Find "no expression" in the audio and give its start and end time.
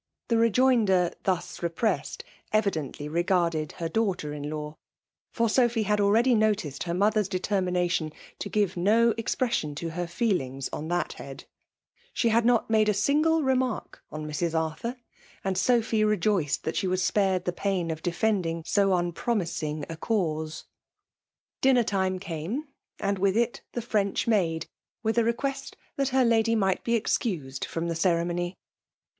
8.75-9.75